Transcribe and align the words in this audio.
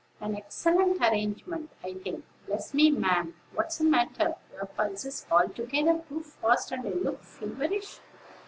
An 0.19 0.35
excellent 0.35 0.99
arrangement, 0.99 1.69
I 1.83 1.93
think. 1.93 2.25
Bless 2.47 2.73
me, 2.73 2.89
ma'am! 2.89 3.35
what's 3.53 3.77
the 3.77 3.83
matter? 3.83 4.33
Your 4.51 4.65
pulse 4.65 5.05
is 5.05 5.27
altogether 5.31 6.01
too 6.09 6.21
fast, 6.23 6.71
and 6.71 6.83
you 6.85 6.99
look 7.03 7.21
feverish." 7.23 7.99